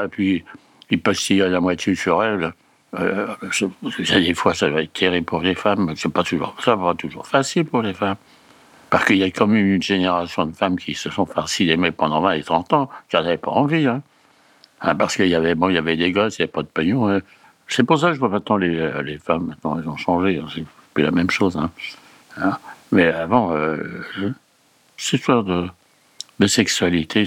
Et 0.03 0.07
puis, 0.09 0.43
il 0.91 1.01
pastille 1.01 1.41
à 1.41 1.47
la 1.47 1.59
moitié 1.59 1.95
sur 1.95 2.23
elle. 2.23 2.53
Euh, 2.99 3.27
des 4.13 4.33
fois, 4.33 4.53
ça 4.53 4.69
va 4.69 4.83
être 4.83 4.93
terrible 4.93 5.25
pour 5.25 5.41
les 5.41 5.55
femmes, 5.55 5.93
c'est 5.95 6.11
pas 6.11 6.23
toujours, 6.23 6.55
ça 6.63 6.75
va 6.75 6.93
toujours 6.93 7.27
facile 7.27 7.65
pour 7.65 7.81
les 7.81 7.93
femmes. 7.93 8.15
Parce 8.89 9.05
qu'il 9.05 9.17
y 9.17 9.23
a 9.23 9.27
quand 9.27 9.47
même 9.47 9.65
une 9.65 9.81
génération 9.81 10.45
de 10.45 10.55
femmes 10.55 10.77
qui 10.77 10.93
se 10.93 11.09
sont 11.09 11.25
farcies 11.25 11.65
d'aimer 11.65 11.91
pendant 11.91 12.21
20 12.21 12.31
et 12.33 12.43
30 12.43 12.73
ans, 12.73 12.89
qui 13.09 13.17
n'avaient 13.17 13.37
pas 13.37 13.51
envie. 13.51 13.87
Hein. 13.87 14.01
Hein, 14.81 14.95
parce 14.95 15.15
qu'il 15.15 15.27
y 15.27 15.35
avait, 15.35 15.55
bon, 15.55 15.69
y 15.69 15.77
avait 15.77 15.97
des 15.97 16.11
gosses, 16.11 16.37
il 16.37 16.41
n'y 16.41 16.43
avait 16.43 16.51
pas 16.51 16.61
de 16.61 16.67
pognon. 16.67 17.09
Hein. 17.09 17.19
C'est 17.67 17.83
pour 17.83 17.99
ça 17.99 18.09
que 18.09 18.13
je 18.13 18.19
vois 18.19 18.29
maintenant 18.29 18.57
les, 18.57 18.77
euh, 18.77 19.01
les 19.01 19.17
femmes, 19.17 19.47
maintenant, 19.47 19.79
elles 19.79 19.89
ont 19.89 19.97
changé. 19.97 20.39
Hein. 20.39 20.47
C'est 20.53 20.65
plus 20.93 21.03
la 21.03 21.11
même 21.11 21.29
chose. 21.29 21.59
Mais 22.91 23.07
avant, 23.07 23.53
euh, 23.53 24.03
cette 24.97 25.19
histoire 25.19 25.43
de, 25.43 25.67
de 26.39 26.47
sexualité, 26.47 27.25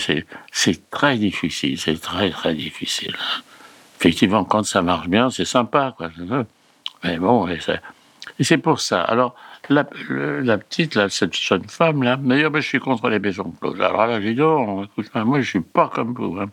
c'est 0.53 0.91
très 0.91 1.17
difficile. 1.17 1.79
C'est 1.79 2.01
très, 2.01 2.31
très 2.31 2.55
difficile 2.55 3.17
effectivement, 3.99 4.45
quand 4.45 4.63
ça 4.63 4.83
marche 4.83 5.09
bien, 5.09 5.31
c'est 5.31 5.45
sympa, 5.45 5.95
quoi. 5.97 6.11
Mais 7.05 7.19
bon, 7.19 7.49
et 7.49 8.45
c'est 8.45 8.59
pour 8.59 8.81
ça. 8.81 9.03
Alors, 9.03 9.35
la, 9.69 9.85
petite, 9.85 10.95
là, 10.95 11.09
cette 11.09 11.35
jeune 11.35 11.69
femme, 11.69 12.03
là, 12.03 12.17
d'ailleurs, 12.17 12.51
ben, 12.51 12.61
je 12.61 12.69
suis 12.69 12.79
contre 12.79 13.09
les 13.09 13.19
maisons 13.19 13.53
closes. 13.61 13.81
Alors 13.81 14.07
là, 14.07 14.21
dit, 14.21 14.41
oh, 14.41 14.85
écoute, 14.85 15.11
moi, 15.15 15.41
je 15.41 15.49
suis 15.49 15.61
pas 15.61 15.91
comme 15.93 16.15
vous. 16.15 16.39
Hein. 16.39 16.47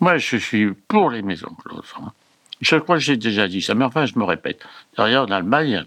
Moi, 0.00 0.18
je 0.18 0.36
suis 0.36 0.72
pour 0.72 1.10
les 1.10 1.22
maisons 1.22 1.54
closes. 1.64 1.94
Hein. 2.00 2.12
Je 2.60 2.76
crois 2.76 2.96
que 2.96 3.02
j'ai 3.02 3.16
déjà 3.16 3.48
dit 3.48 3.62
ça, 3.62 3.74
mais 3.74 3.84
enfin, 3.84 4.06
je 4.06 4.18
me 4.18 4.24
répète. 4.24 4.64
D'ailleurs, 4.96 5.26
en 5.28 5.30
Allemagne, 5.30 5.84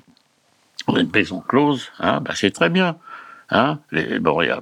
une 0.87 1.09
maison 1.13 1.41
close, 1.41 1.91
hein, 1.99 2.21
ben, 2.21 2.33
c'est 2.35 2.51
très 2.51 2.69
bien. 2.69 2.97
Hein 3.49 3.79
bon, 4.21 4.41
y 4.41 4.49
a, 4.49 4.61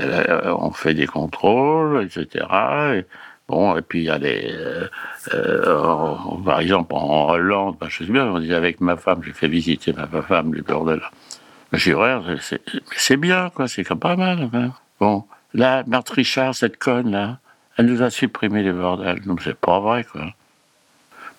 euh, 0.00 0.54
on 0.58 0.70
fait 0.70 0.94
des 0.94 1.06
contrôles, 1.06 2.04
etc. 2.04 2.46
Et, 2.94 3.04
Bon, 3.48 3.76
et 3.76 3.82
puis 3.82 4.00
il 4.00 4.04
y 4.04 4.10
a. 4.10 4.16
Euh, 4.16 4.88
euh, 5.32 6.16
par 6.44 6.60
exemple, 6.60 6.94
en 6.94 7.30
Hollande, 7.30 7.76
ben, 7.80 7.88
je 7.88 8.04
sais 8.04 8.12
bien, 8.12 8.26
on 8.26 8.40
disait 8.40 8.54
avec 8.54 8.80
ma 8.80 8.96
femme, 8.96 9.22
j'ai 9.24 9.32
fait 9.32 9.48
visiter 9.48 9.92
ma 9.92 10.06
femme, 10.22 10.52
le 10.52 10.62
bordel. 10.62 11.00
J'ai 11.72 11.94
dit, 11.94 12.58
c'est 12.96 13.16
bien, 13.16 13.50
quoi, 13.50 13.68
c'est 13.68 13.84
pas 13.94 14.16
mal. 14.16 14.50
Bon, 14.98 15.24
là, 15.54 15.84
Marthe 15.86 16.12
cette 16.52 16.78
conne, 16.78 17.12
là, 17.12 17.38
elle 17.76 17.86
nous 17.86 18.02
a 18.02 18.10
supprimé 18.10 18.62
les 18.62 18.72
bordels. 18.72 19.20
Donc 19.22 19.42
c'est 19.42 19.56
pas 19.56 19.78
vrai, 19.78 20.04
quoi. 20.04 20.32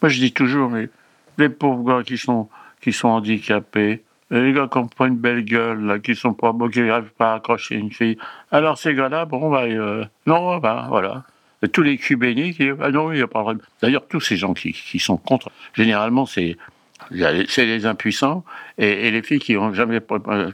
Moi, 0.01 0.09
je 0.09 0.19
dis 0.19 0.33
toujours, 0.33 0.69
mais 0.69 0.89
les 1.37 1.49
pauvres 1.49 1.83
gars 1.83 2.03
qui 2.03 2.17
sont, 2.17 2.49
qui 2.81 2.93
sont 2.93 3.09
handicapés, 3.09 4.03
les 4.29 4.53
gars 4.53 4.67
qui 4.71 4.77
ont 4.77 4.87
pas 4.87 5.07
une 5.07 5.17
belle 5.17 5.43
gueule, 5.43 5.85
là, 5.85 5.99
qui 5.99 6.15
sont 6.15 6.33
pas 6.33 6.53
qui 6.71 6.81
n'arrivent 6.81 7.13
pas 7.17 7.33
à 7.33 7.35
accrocher 7.35 7.75
une 7.75 7.91
fille. 7.91 8.17
Alors 8.51 8.77
ces 8.77 8.93
gars-là, 8.93 9.25
bon, 9.25 9.49
bah, 9.49 9.63
euh, 9.63 10.05
non, 10.25 10.57
ben 10.57 10.87
voilà 10.89 11.23
tous 11.71 11.81
les 11.81 11.97
qui 11.97 12.15
ah 12.79 12.91
non, 12.91 13.11
il 13.11 13.15
n'y 13.15 13.21
a 13.21 13.27
pas 13.27 13.53
de 13.53 13.59
D'ailleurs, 13.81 14.07
tous 14.07 14.21
ces 14.21 14.37
gens 14.37 14.53
qui, 14.53 14.73
qui 14.73 14.99
sont 14.99 15.17
contre, 15.17 15.49
généralement, 15.73 16.25
c'est 16.25 16.55
les 17.11 17.85
impuissants 17.85 18.43
et, 18.77 19.09
les 19.09 19.21
filles 19.23 19.39
qui 19.39 19.55
n'ont 19.55 19.73
jamais, 19.73 19.99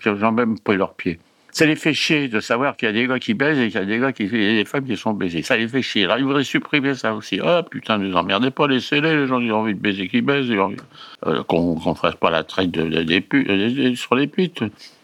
jamais 0.06 0.46
pris 0.64 0.78
leurs 0.78 0.94
pieds. 0.94 1.20
Ça 1.54 1.68
les 1.68 1.76
fait 1.76 1.94
chier 1.94 2.28
de 2.30 2.40
savoir 2.40 2.76
qu'il 2.76 2.88
y 2.88 2.90
a 2.90 2.94
des 2.94 3.06
gars 3.06 3.20
qui 3.20 3.36
baisent 3.36 3.60
et 3.60 3.68
qu'il 3.70 3.80
y 3.80 3.84
a 3.84 3.86
des 3.86 4.00
gars 4.00 4.12
qui, 4.12 4.28
des 4.28 4.66
femmes 4.66 4.86
qui 4.86 4.98
sont 4.98 5.14
baisées. 5.14 5.44
Ça 5.44 5.56
les 5.56 5.68
fait 5.68 5.84
chier. 5.84 6.06
Alors, 6.06 6.18
ils 6.18 6.26
voudraient 6.26 6.44
supprimer 6.44 6.96
ça 6.96 7.14
aussi. 7.14 7.40
Ah, 7.44 7.62
oh, 7.62 7.70
putain, 7.70 8.00
ne 8.00 8.08
nous 8.08 8.16
emmerdez 8.16 8.50
pas, 8.50 8.68
laissez-les, 8.68 9.16
les 9.16 9.28
gens 9.28 9.40
qui 9.40 9.52
ont 9.52 9.60
envie 9.60 9.76
de 9.76 9.80
baiser, 9.80 10.08
qui 10.08 10.22
baisent, 10.22 10.50
euh, 10.50 11.44
qu'on 11.44 11.76
ne 11.76 11.94
fasse 11.94 12.16
pas 12.16 12.32
la 12.32 12.44
traite 12.44 12.72
de, 12.72 13.04
des 13.04 13.96
sur 13.96 14.16
les 14.16 14.26
putes. 14.26 14.64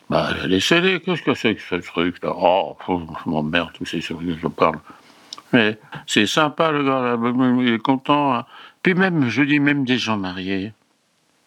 Bah, 0.09 0.29
laissez-les, 0.47 1.01
qu'est-ce 1.01 1.21
que 1.21 1.35
c'est 1.35 1.53
que 1.53 1.61
ce 1.61 1.75
truc-là 1.75 2.33
Oh, 2.35 2.75
je 2.87 3.29
m'emmerde, 3.29 3.69
tous 3.75 3.85
ces 3.85 3.99
trucs 3.99 4.17
que 4.17 4.39
je 4.41 4.47
parle. 4.47 4.79
Mais 5.53 5.77
c'est 6.07 6.25
sympa, 6.25 6.71
le 6.71 6.83
gars, 6.83 7.15
il 7.61 7.73
est 7.73 7.77
content. 7.77 8.33
Hein. 8.33 8.45
Puis 8.81 8.95
même, 8.95 9.29
je 9.29 9.43
dis 9.43 9.59
même 9.59 9.85
des 9.85 9.99
gens 9.99 10.17
mariés. 10.17 10.73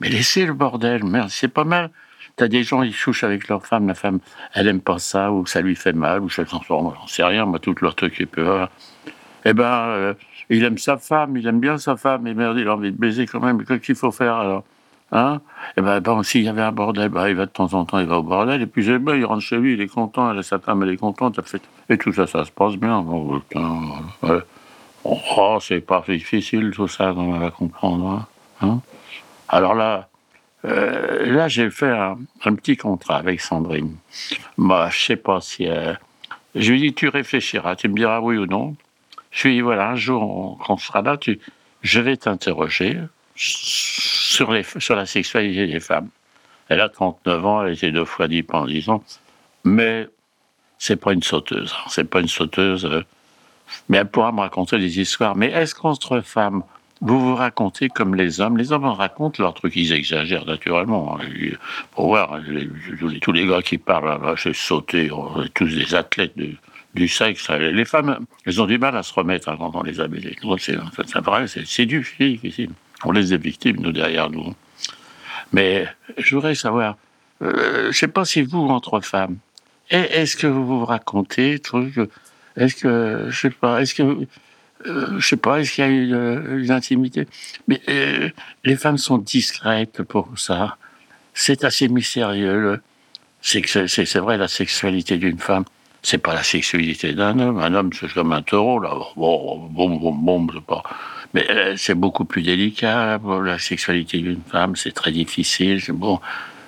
Mais 0.00 0.08
laissez 0.08 0.46
le 0.46 0.52
bordel, 0.52 1.02
merde, 1.02 1.30
c'est 1.30 1.48
pas 1.48 1.64
mal. 1.64 1.90
T'as 2.36 2.48
des 2.48 2.62
gens, 2.62 2.82
ils 2.82 2.94
chouchent 2.94 3.24
avec 3.24 3.48
leur 3.48 3.66
femme, 3.66 3.86
la 3.86 3.94
femme, 3.94 4.18
elle 4.54 4.66
aime 4.66 4.80
pas 4.80 4.98
ça, 4.98 5.30
ou 5.30 5.44
ça 5.46 5.60
lui 5.60 5.76
fait 5.76 5.92
mal, 5.92 6.20
ou 6.20 6.30
sort, 6.30 6.46
j'en 6.66 7.06
sais 7.06 7.24
rien, 7.24 7.44
moi, 7.44 7.58
tout 7.58 7.74
leur 7.82 7.94
truc 7.94 8.20
est 8.20 8.26
peur. 8.26 8.70
Eh 9.44 9.52
ben, 9.52 9.64
euh, 9.64 10.14
il 10.48 10.64
aime 10.64 10.78
sa 10.78 10.96
femme, 10.96 11.36
il 11.36 11.46
aime 11.46 11.60
bien 11.60 11.76
sa 11.78 11.96
femme, 11.96 12.26
et 12.26 12.34
merde, 12.34 12.56
il 12.58 12.68
a 12.68 12.74
envie 12.74 12.90
de 12.90 12.96
baiser 12.96 13.26
quand 13.26 13.40
même, 13.40 13.64
qu'est-ce 13.64 13.80
qu'il 13.80 13.96
faut 13.96 14.12
faire 14.12 14.36
alors? 14.36 14.64
Hein? 15.14 15.42
Et 15.76 15.82
ben, 15.82 16.00
bon, 16.00 16.22
s'il 16.22 16.42
y 16.42 16.48
avait 16.48 16.62
un 16.62 16.72
bordel, 16.72 17.10
ben, 17.10 17.28
il 17.28 17.34
va 17.34 17.44
de 17.44 17.50
temps 17.50 17.74
en 17.74 17.84
temps, 17.84 17.98
il 17.98 18.06
va 18.06 18.18
au 18.18 18.22
bordel, 18.22 18.62
et 18.62 18.66
puis 18.66 18.88
eh 18.88 18.98
ben, 18.98 19.14
il 19.14 19.26
rentre 19.26 19.42
chez 19.42 19.58
lui, 19.58 19.74
il 19.74 19.80
est 19.82 19.88
content, 19.88 20.32
elle, 20.32 20.42
sa 20.42 20.58
femme, 20.58 20.82
elle 20.82 20.90
est 20.90 20.96
contente, 20.96 21.38
fait... 21.42 21.60
et 21.90 21.98
tout 21.98 22.14
ça, 22.14 22.26
ça 22.26 22.46
se 22.46 22.50
passe 22.50 22.76
bien. 22.76 23.02
Bon, 23.02 23.42
oh, 25.04 25.58
c'est 25.60 25.80
pas 25.80 26.02
difficile 26.08 26.70
tout 26.74 26.88
ça, 26.88 27.12
on 27.12 27.38
va 27.38 27.50
comprendre. 27.50 28.26
Hein, 28.62 28.66
hein? 28.66 28.80
Alors 29.48 29.74
là, 29.74 30.08
euh, 30.64 31.26
là, 31.26 31.48
j'ai 31.48 31.70
fait 31.70 31.90
un, 31.90 32.54
petit 32.54 32.76
contrat 32.76 33.16
avec 33.16 33.40
Sandrine. 33.40 33.96
Moi, 34.56 34.88
je 34.90 35.04
sais 35.04 35.16
pas 35.16 35.40
si. 35.40 35.66
Euh, 35.66 35.94
je 36.54 36.72
lui 36.72 36.80
dis, 36.80 36.94
tu 36.94 37.08
réfléchiras, 37.08 37.76
tu 37.76 37.88
me 37.88 37.94
diras 37.94 38.20
oui 38.20 38.36
ou 38.36 38.46
non. 38.46 38.76
Je 39.30 39.48
lui 39.48 39.54
dis, 39.54 39.60
voilà, 39.60 39.90
un 39.90 39.96
jour, 39.96 40.58
quand 40.64 40.74
on 40.74 40.76
sera 40.76 41.02
là, 41.02 41.16
tu, 41.16 41.40
je 41.82 42.00
vais 42.00 42.16
t'interroger 42.16 42.98
sur, 43.34 44.52
la 44.52 45.06
sexualité 45.06 45.66
des 45.66 45.80
femmes. 45.80 46.08
Elle 46.68 46.80
a 46.80 46.88
39 46.88 47.46
ans, 47.46 47.64
elle 47.64 47.72
été 47.72 47.90
deux 47.90 48.04
fois 48.04 48.28
dit 48.28 48.42
pendant 48.42 48.66
10 48.66 48.88
ans, 48.88 49.04
mais 49.64 50.08
c'est 50.78 50.96
pas 50.96 51.12
une 51.12 51.22
sauteuse. 51.22 51.74
Hein. 51.76 51.88
C'est 51.88 52.08
pas 52.08 52.20
une 52.20 52.28
sauteuse. 52.28 52.84
Euh, 52.84 53.04
mais 53.88 53.98
elle 53.98 54.08
pourra 54.08 54.32
me 54.32 54.40
raconter 54.40 54.78
des 54.78 55.00
histoires. 55.00 55.36
Mais 55.36 55.50
est-ce 55.50 55.74
qu'entre 55.74 56.20
femmes, 56.20 56.62
vous 57.02 57.18
vous 57.18 57.34
racontez 57.34 57.88
comme 57.88 58.14
les 58.14 58.40
hommes 58.40 58.56
Les 58.56 58.70
hommes 58.70 58.84
racontent 58.84 59.42
leurs 59.42 59.54
trucs, 59.54 59.74
ils 59.74 59.92
exagèrent 59.92 60.46
naturellement. 60.46 61.18
Pour 61.90 62.06
voir, 62.06 62.38
tous 63.20 63.32
les 63.32 63.46
gars 63.46 63.60
qui 63.60 63.76
parlent, 63.76 64.36
j'ai 64.36 64.54
sauté, 64.54 65.10
on 65.10 65.42
est 65.42 65.52
tous 65.52 65.74
des 65.74 65.96
athlètes 65.96 66.34
du 66.94 67.08
sexe. 67.08 67.50
Les 67.50 67.84
femmes, 67.84 68.24
elles 68.46 68.62
ont 68.62 68.66
du 68.66 68.78
mal 68.78 68.96
à 68.96 69.02
se 69.02 69.12
remettre 69.12 69.56
quand 69.56 69.74
on 69.74 69.82
les 69.82 70.00
a 70.00 70.06
baisées. 70.06 70.36
C'est 70.56 71.86
du 71.86 72.06
difficile. 72.18 72.70
On 73.04 73.10
les 73.10 73.34
est 73.34 73.42
victimes, 73.42 73.78
nous, 73.80 73.90
derrière 73.90 74.30
nous. 74.30 74.54
Mais 75.52 75.88
je 76.18 76.36
voudrais 76.36 76.54
savoir, 76.54 76.96
euh, 77.42 77.82
je 77.82 77.86
ne 77.88 77.92
sais 77.92 78.08
pas 78.08 78.24
si 78.24 78.42
vous, 78.42 78.68
entre 78.68 79.00
femmes, 79.00 79.38
est-ce 79.90 80.36
que 80.36 80.46
vous 80.46 80.64
vous 80.64 80.84
racontez 80.84 81.58
trucs 81.58 81.98
Est-ce 82.56 82.76
que, 82.76 83.26
je 83.28 83.40
sais 83.40 83.50
pas, 83.50 83.82
est-ce 83.82 83.94
que, 83.96 84.26
euh, 84.86 85.18
je 85.18 85.26
sais 85.26 85.36
pas, 85.36 85.60
est-ce 85.60 85.72
qu'il 85.72 85.84
y 85.84 85.86
a 85.86 85.90
une, 85.90 86.60
une 86.60 86.70
intimité? 86.70 87.26
Mais 87.68 87.80
euh, 87.88 88.30
les 88.64 88.76
femmes 88.76 88.98
sont 88.98 89.18
discrètes 89.18 90.02
pour 90.02 90.28
ça. 90.36 90.76
C'est 91.34 91.64
assez 91.64 91.88
mystérieux. 91.88 92.80
C'est 93.40 94.16
vrai 94.16 94.36
la 94.36 94.48
sexualité 94.48 95.16
d'une 95.16 95.38
femme. 95.38 95.64
C'est 96.02 96.18
pas 96.18 96.34
la 96.34 96.42
sexualité 96.42 97.12
d'un 97.12 97.38
homme. 97.38 97.58
Un 97.58 97.74
homme, 97.74 97.90
c'est 97.92 98.12
comme 98.12 98.32
un 98.32 98.42
taureau, 98.42 98.80
là. 98.80 98.92
Bon, 99.16 99.68
bon, 99.70 99.96
bon, 99.96 100.12
bon, 100.12 100.48
je 100.48 100.58
sais 100.58 100.64
pas. 100.66 100.82
Mais 101.34 101.48
euh, 101.50 101.74
c'est 101.76 101.94
beaucoup 101.94 102.24
plus 102.24 102.42
délicat. 102.42 103.18
la 103.42 103.58
sexualité 103.58 104.18
d'une 104.18 104.42
femme, 104.42 104.76
c'est 104.76 104.92
très 104.92 105.12
difficile. 105.12 105.80
Bon, 105.90 106.20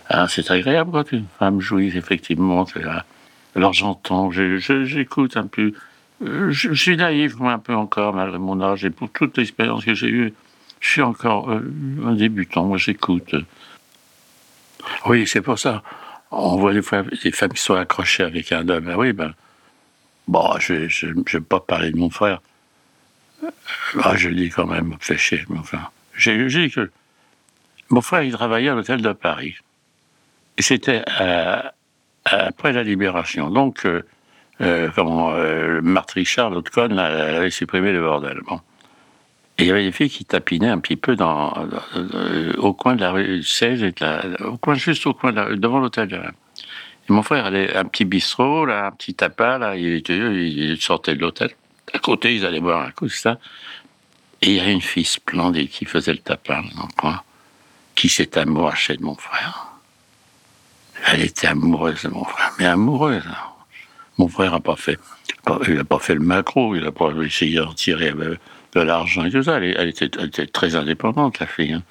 hein, 0.08 0.26
c'est 0.28 0.50
agréable 0.50 0.92
quand 0.92 1.12
une 1.12 1.26
femme 1.38 1.60
jouit, 1.60 1.96
effectivement. 1.96 2.64
Alors 3.56 3.72
j'entends, 3.72 4.30
j'écoute 4.30 5.36
un 5.36 5.46
peu. 5.46 5.72
Euh, 6.24 6.50
je, 6.50 6.72
suis 6.72 6.96
naïf, 6.96 7.36
moi, 7.36 7.52
un 7.52 7.58
peu 7.58 7.74
encore, 7.74 8.14
malgré 8.14 8.38
mon 8.38 8.60
âge. 8.60 8.84
Et 8.84 8.90
pour 8.90 9.10
toute 9.10 9.36
l'expérience 9.38 9.84
que 9.84 9.94
j'ai 9.94 10.08
eue, 10.08 10.32
je 10.80 10.88
suis 10.88 11.02
encore 11.02 11.50
euh, 11.50 11.60
un 12.04 12.14
débutant. 12.14 12.64
Moi, 12.64 12.78
j'écoute. 12.78 13.34
Oui, 15.06 15.26
c'est 15.26 15.42
pour 15.42 15.58
ça. 15.58 15.82
On 16.30 16.56
voit 16.56 16.72
des 16.72 16.82
fois 16.82 17.02
des 17.02 17.32
femmes 17.32 17.52
qui 17.52 17.62
sont 17.62 17.74
accrochées 17.74 18.24
avec 18.24 18.52
un 18.52 18.68
homme. 18.68 18.88
Ah 18.90 18.98
oui, 18.98 19.12
ben. 19.12 19.34
Bon, 20.26 20.58
je 20.58 21.06
ne 21.06 21.22
vais 21.30 21.40
pas 21.40 21.60
parler 21.60 21.90
de 21.90 21.98
mon 21.98 22.08
frère. 22.08 22.40
Ah, 24.02 24.16
je 24.16 24.30
dis 24.30 24.48
quand 24.48 24.66
même, 24.66 24.96
fait 25.00 25.18
chier. 25.18 25.44
Enfin, 25.50 25.90
j'ai 26.16 26.46
dit 26.46 26.70
que 26.70 26.90
mon 27.90 28.00
frère, 28.00 28.22
il 28.22 28.32
travaillait 28.32 28.70
à 28.70 28.74
l'hôtel 28.74 29.02
de 29.02 29.12
Paris. 29.12 29.56
Et 30.56 30.62
c'était 30.62 31.02
euh, 31.20 31.60
après 32.24 32.72
la 32.72 32.82
libération. 32.82 33.50
Donc, 33.50 33.84
euh, 33.84 34.02
euh, 34.60 34.88
comment, 34.94 35.32
Marthe 35.82 36.12
Richard, 36.12 36.50
l'autre 36.50 36.70
conne, 36.70 36.92
elle 36.92 37.36
avait 37.36 37.50
supprimé 37.50 37.92
le 37.92 38.00
bordel. 38.00 38.40
Bon. 38.46 38.60
Et 39.58 39.64
il 39.64 39.66
y 39.68 39.70
avait 39.70 39.84
des 39.84 39.92
filles 39.92 40.10
qui 40.10 40.24
tapinaient 40.24 40.68
un 40.68 40.78
petit 40.78 40.96
peu 40.96 41.14
dans, 41.14 41.54
au 42.58 42.72
coin 42.72 42.96
de 42.96 43.00
la 43.00 43.12
rue 43.12 43.42
16, 43.42 43.82
et 43.82 43.94
au 44.40 44.56
coin, 44.56 44.74
juste 44.74 45.06
au 45.06 45.14
coin 45.14 45.32
de 45.32 45.54
devant 45.54 45.78
l'hôtel. 45.78 46.32
Et 47.08 47.12
mon 47.12 47.22
frère 47.22 47.46
avait 47.46 47.76
un 47.76 47.84
petit 47.84 48.04
bistrot, 48.04 48.66
là, 48.66 48.86
un 48.86 48.90
petit 48.90 49.14
tapas, 49.14 49.58
là, 49.58 49.76
il, 49.76 50.02
il 50.08 50.80
sortait 50.80 51.14
de 51.14 51.20
l'hôtel 51.20 51.50
à 51.94 51.98
côté, 51.98 52.34
ils 52.34 52.44
allaient 52.44 52.60
boire 52.60 52.86
un 52.86 52.90
coup, 52.90 53.08
ça. 53.08 53.38
Et 54.42 54.50
il 54.50 54.56
y 54.56 54.60
a 54.60 54.70
une 54.70 54.80
fille 54.80 55.04
splendide 55.04 55.70
qui 55.70 55.84
faisait 55.84 56.12
le 56.12 56.18
tapin 56.18 56.62
dans 56.76 56.82
le 56.82 56.94
coin, 56.96 57.22
qui 57.94 58.08
s'est 58.08 58.36
amourachée 58.36 58.96
de 58.96 59.02
mon 59.02 59.14
frère. 59.14 59.68
Elle 61.06 61.22
était 61.22 61.46
amoureuse 61.46 62.02
de 62.02 62.08
mon 62.08 62.24
frère, 62.24 62.52
mais 62.58 62.66
amoureuse. 62.66 63.24
Hein. 63.26 63.53
Mon 64.18 64.28
frère 64.28 64.52
n'a 64.52 64.60
pas 64.60 64.76
fait, 64.76 64.98
il 65.66 65.74
n'a 65.74 65.84
pas 65.84 65.98
fait 65.98 66.14
le 66.14 66.20
macro, 66.20 66.74
il 66.76 66.82
n'a 66.82 66.92
pas 66.92 67.10
essayé 67.24 67.56
d'en 67.56 67.72
tirer 67.72 68.12
de 68.12 68.80
l'argent 68.80 69.24
et 69.24 69.30
tout 69.30 69.42
ça. 69.42 69.58
Elle, 69.58 69.88
était, 69.88 70.46
très 70.46 70.76
indépendante, 70.76 71.40
la 71.40 71.46
fille. 71.46 71.72
Hein. 71.72 71.82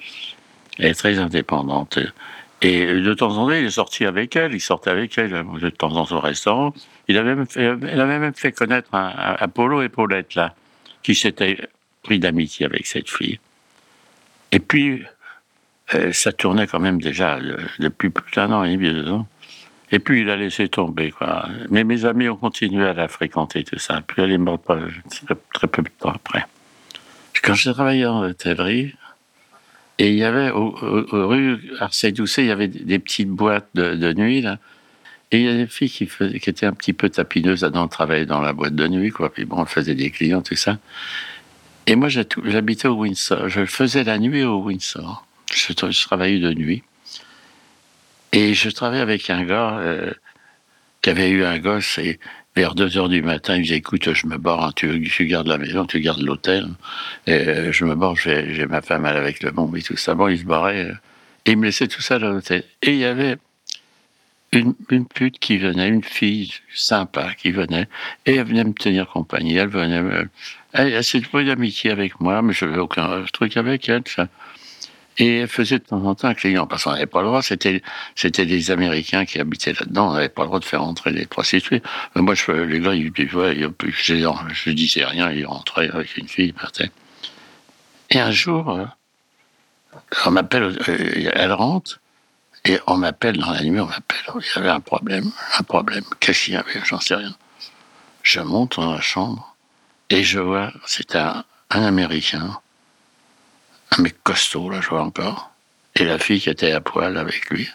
Elle 0.78 0.86
est 0.86 0.94
très 0.94 1.18
indépendante. 1.18 1.98
Et 2.62 2.86
de 2.86 3.14
temps 3.14 3.36
en 3.36 3.46
temps, 3.46 3.52
il 3.52 3.66
est 3.66 3.70
sorti 3.70 4.06
avec 4.06 4.36
elle, 4.36 4.54
il 4.54 4.60
sortait 4.60 4.90
avec 4.90 5.18
elle 5.18 5.44
de 5.60 5.70
temps 5.70 5.92
en 5.92 6.06
temps 6.06 6.16
au 6.16 6.20
restaurant. 6.20 6.72
Il 7.08 7.18
avait 7.18 7.34
même 7.34 7.46
fait, 7.46 7.62
elle 7.62 8.00
avait 8.00 8.18
même 8.18 8.34
fait 8.34 8.52
connaître 8.52 8.88
un, 8.94 9.12
Apollo 9.38 9.82
et 9.82 9.88
Paulette, 9.90 10.34
là, 10.34 10.54
qui 11.02 11.14
s'était 11.14 11.58
pris 12.02 12.18
d'amitié 12.18 12.64
avec 12.64 12.86
cette 12.86 13.10
fille. 13.10 13.38
Et 14.50 14.60
puis, 14.60 15.02
euh, 15.94 16.12
ça 16.12 16.32
tournait 16.32 16.66
quand 16.66 16.80
même 16.80 17.00
déjà 17.00 17.38
depuis 17.78 18.08
plus 18.08 18.32
d'un 18.32 18.50
an 18.52 18.64
et 18.64 18.76
demi, 18.76 18.90
deux 18.90 19.10
ans. 19.10 19.26
Et 19.94 20.00
puis, 20.00 20.22
il 20.22 20.30
a 20.30 20.34
laissé 20.34 20.66
tomber, 20.68 21.12
quoi. 21.12 21.48
Mais 21.70 21.84
mes 21.84 22.04
amis 22.04 22.28
ont 22.28 22.34
continué 22.34 22.84
à 22.84 22.94
la 22.94 23.06
fréquenter, 23.06 23.62
tout 23.62 23.78
ça. 23.78 24.02
Puis, 24.04 24.20
elle 24.20 24.32
est 24.32 24.38
morte 24.38 24.68
très 25.52 25.68
peu 25.68 25.82
de 25.82 25.88
temps 25.88 26.10
après. 26.10 26.44
Quand 27.44 27.54
j'ai 27.54 27.72
travaillé 27.72 28.04
en 28.04 28.24
hôtellerie, 28.24 28.92
et 30.00 30.08
il 30.08 30.16
y 30.16 30.24
avait, 30.24 30.50
au, 30.50 30.70
rue 31.12 31.60
Arcet-Doucet, 31.78 32.42
il 32.42 32.48
y 32.48 32.50
avait 32.50 32.66
des 32.66 32.98
petites 32.98 33.28
boîtes 33.28 33.68
de, 33.74 34.12
nuit, 34.12 34.40
là. 34.40 34.58
Et 35.30 35.38
il 35.38 35.44
y 35.44 35.48
a 35.48 35.54
des 35.54 35.68
filles 35.68 35.90
qui, 35.90 36.08
étaient 36.50 36.66
un 36.66 36.72
petit 36.72 36.92
peu 36.92 37.08
tapineuses 37.08 37.60
dans 37.60 37.86
travailler 37.86 38.26
dans 38.26 38.40
la 38.40 38.52
boîte 38.52 38.74
de 38.74 38.88
nuit, 38.88 39.10
quoi. 39.10 39.32
Puis 39.32 39.44
bon, 39.44 39.62
elles 39.62 39.68
faisaient 39.68 39.94
des 39.94 40.10
clients, 40.10 40.42
tout 40.42 40.56
ça. 40.56 40.76
Et 41.86 41.94
moi, 41.94 42.08
j'habitais 42.08 42.88
au 42.88 42.96
Windsor. 42.96 43.48
Je 43.48 43.64
faisais 43.64 44.02
la 44.02 44.18
nuit 44.18 44.42
au 44.42 44.60
Windsor. 44.60 45.24
Je, 45.52 45.72
travaillais 46.06 46.40
de 46.40 46.52
nuit. 46.52 46.82
Et 48.34 48.52
je 48.52 48.68
travaillais 48.68 49.00
avec 49.00 49.30
un 49.30 49.44
gars 49.44 49.78
euh, 49.78 50.12
qui 51.02 51.10
avait 51.10 51.30
eu 51.30 51.44
un 51.44 51.56
gosse. 51.60 51.98
Et 51.98 52.18
vers 52.56 52.74
2 52.74 52.98
heures 52.98 53.08
du 53.08 53.22
matin, 53.22 53.54
il 53.54 53.62
disait 53.62 53.76
Écoute, 53.76 54.12
je 54.12 54.26
me 54.26 54.38
barre, 54.38 54.74
tu, 54.74 55.08
tu, 55.08 55.26
gardes 55.26 55.46
la 55.46 55.56
maison, 55.56 55.86
tu 55.86 56.00
gardes 56.00 56.20
l'hôtel. 56.20 56.66
Et 57.28 57.32
euh, 57.32 57.72
je 57.72 57.84
me 57.84 57.94
barre, 57.94 58.16
j'ai 58.16 58.66
ma 58.66 58.82
femme 58.82 59.04
avec 59.04 59.40
le 59.40 59.52
bon 59.52 59.72
et 59.76 59.82
tout 59.82 59.96
ça. 59.96 60.16
Bon, 60.16 60.26
il 60.26 60.40
se 60.40 60.44
barrait. 60.44 60.86
Euh, 60.86 60.94
et 61.46 61.52
il 61.52 61.58
me 61.58 61.66
laissait 61.66 61.86
tout 61.86 62.02
ça 62.02 62.18
dans 62.18 62.30
l'hôtel. 62.30 62.64
Et 62.82 62.90
il 62.90 62.98
y 62.98 63.04
avait 63.04 63.36
une, 64.50 64.74
une, 64.90 65.06
pute 65.06 65.38
qui 65.38 65.58
venait, 65.58 65.86
une 65.86 66.02
fille 66.02 66.54
sympa 66.74 67.34
qui 67.34 67.52
venait, 67.52 67.86
et 68.26 68.34
elle 68.34 68.46
venait 68.46 68.64
me 68.64 68.72
tenir 68.72 69.06
compagnie. 69.06 69.54
Elle 69.58 69.68
venait 69.68 70.02
me. 70.02 70.28
Elle, 70.72 70.92
elle 70.92 71.04
s'est 71.04 71.20
d'amitié 71.20 71.92
avec 71.92 72.18
moi, 72.18 72.42
mais 72.42 72.52
je 72.52 72.64
n'avais 72.64 72.78
aucun 72.78 73.24
truc 73.32 73.56
avec 73.56 73.88
elle. 73.88 74.02
Ça. 74.06 74.26
Et 75.18 75.38
elle 75.38 75.48
faisait 75.48 75.78
de 75.78 75.84
temps 75.84 76.04
en 76.04 76.14
temps 76.16 76.28
un 76.28 76.34
client, 76.34 76.66
parce 76.66 76.84
qu'on 76.84 76.92
n'avait 76.92 77.06
pas 77.06 77.22
le 77.22 77.28
droit, 77.28 77.40
c'était, 77.40 77.82
c'était 78.16 78.46
des 78.46 78.72
Américains 78.72 79.24
qui 79.24 79.38
habitaient 79.38 79.72
là-dedans, 79.72 80.10
on 80.10 80.14
n'avait 80.14 80.28
pas 80.28 80.42
le 80.42 80.48
droit 80.48 80.58
de 80.58 80.64
faire 80.64 80.82
entrer 80.82 81.12
les 81.12 81.26
prostituées. 81.26 81.82
Mais 82.14 82.22
moi, 82.22 82.34
je, 82.34 82.50
les 82.50 82.80
gars, 82.80 82.94
ils, 82.94 83.12
ouais, 83.34 83.56
je, 83.56 84.14
je 84.52 84.70
disais 84.70 85.04
rien, 85.04 85.30
ils 85.30 85.46
rentraient 85.46 85.88
avec 85.90 86.16
une 86.16 86.26
fille, 86.26 86.46
ils 86.46 86.54
partaient. 86.54 86.90
Et 88.10 88.18
un 88.18 88.32
jour, 88.32 88.70
euh, 88.70 88.84
on 90.26 90.32
m'appelle, 90.32 90.76
euh, 90.88 91.30
elle 91.32 91.52
rentre, 91.52 92.00
et 92.64 92.80
on 92.88 92.96
m'appelle 92.96 93.36
dans 93.36 93.52
la 93.52 93.62
nuit, 93.62 93.78
on 93.78 93.86
m'appelle, 93.86 94.18
il 94.34 94.56
y 94.56 94.58
avait 94.58 94.70
un 94.70 94.80
problème, 94.80 95.30
un 95.58 95.62
problème. 95.62 96.04
Qu'est-ce 96.18 96.46
qu'il 96.46 96.54
y 96.54 96.56
avait? 96.56 96.80
J'en 96.84 96.98
sais 96.98 97.14
rien. 97.14 97.36
Je 98.22 98.40
monte 98.40 98.80
dans 98.80 98.94
la 98.94 99.00
chambre, 99.00 99.54
et 100.10 100.24
je 100.24 100.40
vois, 100.40 100.72
c'était 100.86 101.18
un, 101.18 101.44
un 101.70 101.82
Américain, 101.84 102.58
un 103.98 104.02
mec 104.02 104.14
costaud, 104.22 104.70
là, 104.70 104.80
je 104.80 104.88
vois 104.88 105.02
encore, 105.02 105.50
et 105.94 106.04
la 106.04 106.18
fille 106.18 106.40
qui 106.40 106.50
était 106.50 106.72
à 106.72 106.80
poil 106.80 107.16
avec 107.16 107.50
lui. 107.50 107.68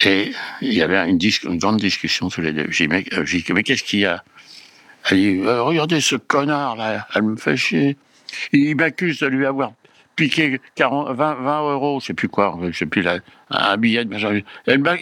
Et 0.00 0.32
il 0.60 0.72
y 0.72 0.82
avait 0.82 1.08
une, 1.08 1.18
grande 1.58 1.78
discussion 1.78 2.28
tous 2.28 2.40
les 2.40 2.52
deux. 2.52 2.66
J'ai 2.70 2.86
dit, 2.86 2.92
mais, 2.92 3.04
euh, 3.12 3.24
mais 3.54 3.62
qu'est-ce 3.62 3.84
qu'il 3.84 4.00
y 4.00 4.06
a? 4.06 4.24
Elle 5.10 5.18
dit, 5.18 5.40
euh, 5.44 5.62
regardez 5.62 6.00
ce 6.00 6.16
connard 6.16 6.76
là, 6.76 7.06
elle 7.14 7.22
me 7.22 7.36
fait 7.36 7.56
chier. 7.56 7.96
Il 8.52 8.76
m'accuse 8.76 9.20
de 9.20 9.26
lui 9.26 9.46
avoir 9.46 9.72
piqué 10.16 10.60
40, 10.74 11.14
20, 11.16 11.34
20 11.34 11.72
euros, 11.72 12.00
je 12.00 12.06
sais 12.06 12.14
plus 12.14 12.28
quoi, 12.28 12.58
je 12.70 12.76
sais 12.76 12.86
plus, 12.86 13.02
là, 13.02 13.18
un 13.50 13.76
billet 13.76 14.04
de 14.04 14.44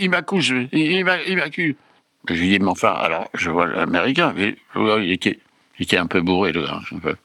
Il 0.00 0.11
m'a 0.11 0.23
couché, 0.23 0.69
il 0.73 1.05
m'a 1.05 1.23
il 1.23 1.37
m'a 1.37 1.50
cu- 1.50 1.77
Je 2.29 2.35
lui 2.35 2.49
dis, 2.49 2.59
mais 2.59 2.69
enfin, 2.69 2.93
alors, 2.93 3.29
je 3.35 3.50
vois 3.50 3.67
l'américain, 3.67 4.35
il 4.37 5.12
était, 5.12 5.97
un 5.97 6.07
peu 6.07 6.21
bourré, 6.21 6.53
le 6.53 6.62
gars, 6.65 6.81
un 6.93 6.99
peu. 6.99 7.17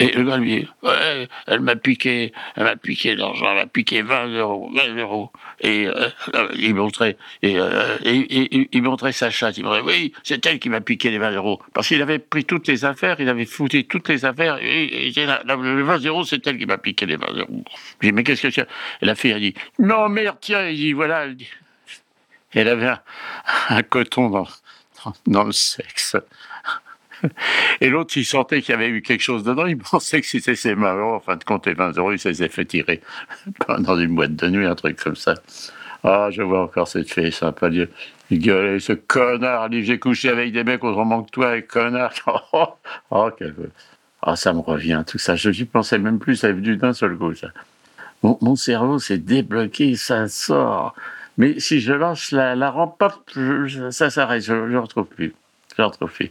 Et 0.00 0.08
le 0.12 0.24
gars 0.24 0.36
lui 0.38 0.60
dit, 0.62 0.68
ouais, 0.82 1.28
elle 1.46 1.60
m'a 1.60 1.76
piqué, 1.76 2.32
elle 2.56 2.64
m'a 2.64 2.76
piqué 2.76 3.14
l'argent, 3.14 3.46
elle 3.50 3.56
m'a 3.58 3.66
piqué 3.66 4.02
20 4.02 4.26
euros, 4.28 4.70
20 4.74 4.96
euros. 4.96 5.30
Et 5.60 5.86
euh, 5.86 6.08
il 6.56 6.74
montrait, 6.74 7.16
euh, 7.44 7.96
et- 8.04 8.68
il 8.72 8.82
montrait 8.82 9.12
sa 9.12 9.30
chatte, 9.30 9.56
il 9.56 9.64
montrait, 9.64 9.82
oui, 9.82 10.12
c'est 10.24 10.44
elle 10.46 10.58
qui 10.58 10.68
m'a 10.68 10.80
piqué 10.80 11.10
les 11.10 11.18
20 11.18 11.30
euros. 11.32 11.62
Parce 11.72 11.88
qu'il 11.88 12.02
avait 12.02 12.18
pris 12.18 12.44
toutes 12.44 12.66
les 12.66 12.84
affaires, 12.84 13.16
il 13.20 13.28
avait 13.28 13.46
foutu 13.46 13.84
toutes 13.86 14.08
les 14.08 14.24
affaires, 14.24 14.58
et, 14.60 15.12
la- 15.16 15.42
la- 15.44 15.56
le 15.56 15.82
20 15.82 16.04
euros, 16.06 16.24
c'est 16.24 16.44
elle 16.46 16.58
qui 16.58 16.66
m'a 16.66 16.78
piqué 16.78 17.06
les 17.06 17.16
20 17.16 17.32
euros. 17.32 17.64
Je 18.00 18.08
dis, 18.08 18.12
mais 18.12 18.24
qu'est-ce 18.24 18.42
que 18.42 18.50
c'est? 18.50 18.66
Et 19.00 19.06
la 19.06 19.14
fille, 19.14 19.30
elle 19.30 19.40
dit, 19.40 19.54
non, 19.78 20.08
merde, 20.08 20.38
tiens, 20.40 20.68
il 20.68 20.76
dit, 20.76 20.92
voilà, 20.92 21.24
elle 21.24 21.36
dit. 21.36 21.48
Elle 22.52 22.68
avait 22.68 22.92
un, 23.68 23.82
coton 23.82 24.30
dans, 24.30 24.46
dans 25.26 25.44
le 25.44 25.52
sexe. 25.52 26.16
Et 27.80 27.90
l'autre, 27.90 28.16
il 28.16 28.24
sentait 28.24 28.62
qu'il 28.62 28.72
y 28.72 28.76
avait 28.76 28.88
eu 28.88 29.02
quelque 29.02 29.22
chose 29.22 29.42
dedans, 29.44 29.66
il 29.66 29.78
pensait 29.90 30.20
que 30.20 30.26
c'était 30.26 30.54
ses 30.54 30.74
20 30.74 30.94
euros. 30.94 31.14
En 31.14 31.20
fin 31.20 31.36
de 31.36 31.44
compte, 31.44 31.66
les 31.66 31.74
20 31.74 31.96
euros, 31.98 32.12
il 32.12 32.18
s'est 32.18 32.34
fait 32.48 32.64
tirer 32.64 33.00
dans 33.78 33.98
une 33.98 34.14
boîte 34.14 34.36
de 34.36 34.48
nuit, 34.48 34.66
un 34.66 34.74
truc 34.74 35.02
comme 35.02 35.16
ça. 35.16 35.34
Ah, 36.02 36.28
je 36.30 36.42
vois 36.42 36.62
encore 36.62 36.86
cette 36.86 37.10
fille 37.10 37.32
sympa. 37.32 37.70
Dieu. 37.70 37.90
Il 38.30 38.38
gueulait, 38.38 38.80
ce 38.80 38.92
connard, 38.92 39.68
j'ai 39.70 39.98
couché 39.98 40.28
avec 40.30 40.52
des 40.52 40.64
mecs 40.64 40.82
autrement 40.82 41.22
que 41.22 41.30
toi, 41.30 41.56
et 41.56 41.62
connard. 41.62 42.12
Oh, 42.52 42.68
oh, 43.10 43.30
quel... 43.36 43.54
Ah, 44.22 44.36
ça 44.36 44.52
me 44.54 44.60
revient, 44.60 45.04
tout 45.06 45.18
ça. 45.18 45.36
Je 45.36 45.50
n'y 45.50 45.64
pensais 45.64 45.98
même 45.98 46.18
plus, 46.18 46.36
ça 46.36 46.48
est 46.48 46.52
venu 46.52 46.76
d'un 46.76 46.94
seul 46.94 47.16
coup, 47.16 47.34
ça. 47.34 47.48
Mon, 48.22 48.56
cerveau 48.56 48.98
s'est 48.98 49.18
débloqué, 49.18 49.96
ça 49.96 50.28
sort. 50.28 50.94
Mais 51.36 51.60
si 51.60 51.80
je 51.80 51.92
lance 51.92 52.32
la, 52.32 52.70
rampe, 52.70 53.04
ça 53.90 54.08
s'arrête, 54.08 54.42
je 54.42 54.54
ne 54.54 54.78
retrouve 54.78 55.06
plus. 55.06 55.34
Je 55.76 55.82
retrouve 55.82 56.10
plus. 56.10 56.30